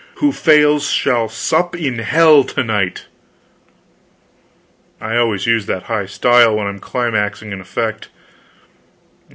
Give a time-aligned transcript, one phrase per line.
[0.15, 3.05] Who fails shall sup in hell to night!"
[4.99, 8.09] I always use that high style when I'm climaxing an effect.